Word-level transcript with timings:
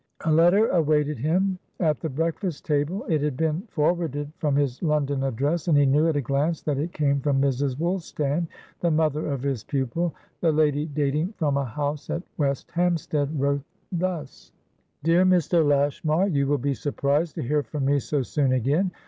A 0.25 0.31
letter 0.31 0.65
awaited 0.69 1.19
him 1.19 1.59
at 1.79 1.99
the 1.99 2.09
breakfast 2.09 2.65
table; 2.65 3.05
it 3.07 3.21
had 3.21 3.37
been 3.37 3.61
forwarded 3.69 4.31
from 4.39 4.55
his 4.55 4.81
London 4.81 5.21
address, 5.21 5.67
and 5.67 5.77
he 5.77 5.85
knew 5.85 6.07
at 6.07 6.15
a 6.15 6.21
glance 6.21 6.59
that 6.63 6.79
it 6.79 6.91
came 6.91 7.19
from 7.21 7.39
Mrs. 7.39 7.77
Woolstan, 7.77 8.47
the 8.79 8.89
mother 8.89 9.27
of 9.27 9.43
his 9.43 9.63
pupil. 9.63 10.15
The 10.39 10.51
lady, 10.51 10.87
dating 10.87 11.33
from 11.37 11.55
a 11.55 11.65
house 11.65 12.09
at 12.09 12.23
West 12.39 12.71
Hampstead, 12.71 13.39
wrote 13.39 13.61
thus: 13.91 14.51
"Dear 15.03 15.23
Mr. 15.23 15.63
Lashmar, 15.63 16.29
"You 16.29 16.47
will 16.47 16.57
be 16.57 16.73
surprised 16.73 17.35
to 17.35 17.43
hear 17.43 17.61
from 17.61 17.85
me 17.85 17.99
so 17.99 18.23
soon 18.23 18.53
again. 18.53 18.89